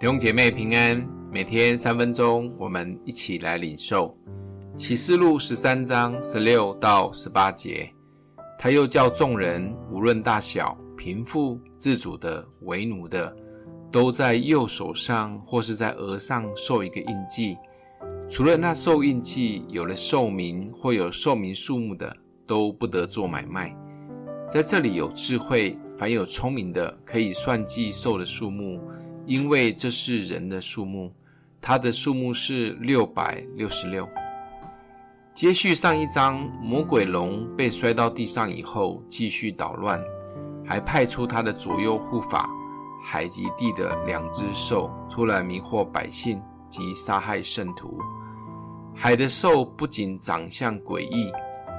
[0.00, 4.16] 弟兄姐妹平安，每天三分钟，我们一起来领受
[4.74, 7.92] 启示录十三章十六到十八节。
[8.58, 13.30] 他又叫众人，无论大小、贫富、自主的、为奴的，
[13.92, 17.58] 都在右手上或是在额上受一个印记。
[18.26, 22.10] 除了那受印记有了寿命或有寿命数目的，
[22.46, 23.76] 都不得做买卖。
[24.48, 28.80] 在这里有智慧，凡有聪明的，可以算计兽的数目。
[29.30, 31.08] 因为这是人的数目，
[31.60, 34.04] 它的数目是六百六十六。
[35.32, 40.02] 接续上一章，魔鬼龙被摔到地上以后，继续捣乱，
[40.66, 42.50] 还派出他的左右护法
[43.04, 48.00] 海极地的两只兽出来迷惑百姓及杀害圣徒。
[48.96, 51.30] 海的兽不仅长相诡异，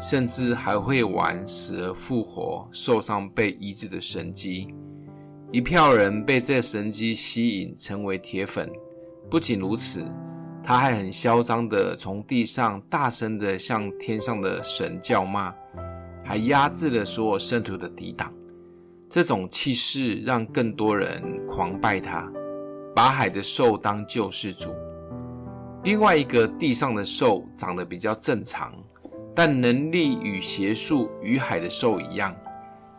[0.00, 4.72] 甚至还会玩死而复活、受伤被医治的神迹。
[5.52, 8.70] 一票人被这神机吸引，成为铁粉。
[9.28, 10.04] 不仅如此，
[10.62, 15.52] 他还很嚣张地从地上大声地向天上的神叫骂，
[16.24, 18.32] 还压制了所有圣徒的抵挡。
[19.08, 22.30] 这种气势让更多人狂拜他，
[22.94, 24.72] 把海的兽当救世主。
[25.82, 28.72] 另外一个地上的兽长得比较正常，
[29.34, 32.32] 但能力与邪术与海的兽一样。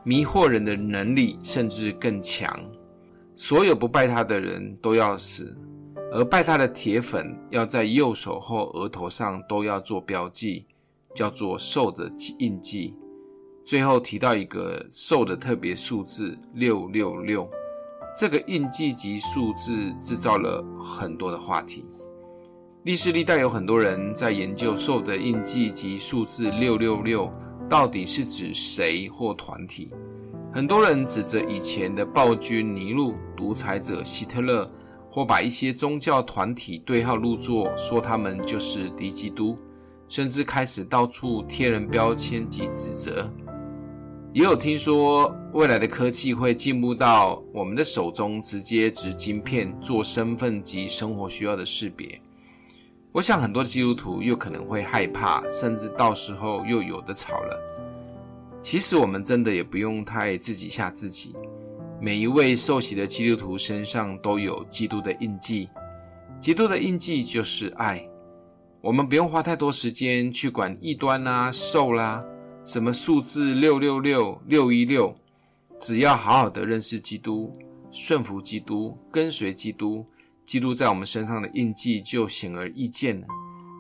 [0.04, 2.60] 迷惑人的能力甚至更强，
[3.36, 5.56] 所有不拜他的人都要死，
[6.12, 10.66] 而拜他的铁粉要在右手或额头上都要做标记，
[11.14, 12.96] 叫做兽的印记。
[13.64, 17.48] 最后提到一个兽的特别数字六六六，
[18.18, 21.86] 这个印记及数字制造了很多的话题。
[22.86, 27.32] 历史历代有很多人在研究兽的印记及数字六六六。
[27.72, 29.90] 到底是指谁或团体？
[30.54, 34.70] 很多人指责以前的暴君尼禄、独裁者希特勒，
[35.10, 39.58] 或把一些宗教团体对号入座，说他们就是敌基督，
[40.10, 43.32] 甚至开始到处贴人标签及指责。
[44.34, 52.22] 也有听说未来的科技会进步到我们的手中直接植晶片，做身份及生活需要的识别。
[53.14, 57.60] 我想很多基督徒又可能会害怕，甚至到时候又有的吵了。
[58.62, 61.36] 其实我们真的也不用太自己吓自己。
[62.00, 65.68] 每一位受洗的基督徒身上都有基督的印记，
[66.40, 68.08] 基督的印记就是爱。
[68.80, 72.24] 我们不用花太多时间去管异端啦、兽啦、
[72.64, 75.14] 什么数字六六六、六一六，
[75.82, 77.54] 只要好好的认识基督，
[77.92, 80.06] 顺服基督，跟随基督。
[80.52, 83.28] 基督在我们身上的印记就显而易见了，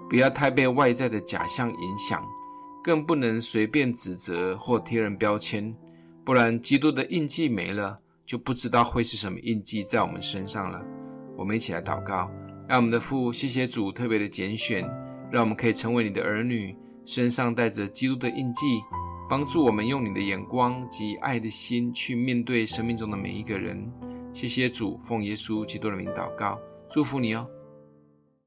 [0.09, 2.25] 不要太被外在的假象影响，
[2.81, 5.75] 更不能随便指责或贴人标签，
[6.23, 10.81] 不然基督的印记没了，就不知道会是什么印记在我们身上了。
[11.37, 12.31] 我们一起来祷告，
[12.69, 14.89] 让我们的父，谢谢主特别的拣选，
[15.29, 16.73] 让我们可以成为你的儿女，
[17.03, 18.61] 身上带着基督的印记，
[19.29, 23.91] 帮助我们用你的眼光及爱的心去面对生命中的每一个人。
[24.41, 26.59] 谢谢主，奉耶稣基督的名祷告，
[26.89, 27.47] 祝福你哦。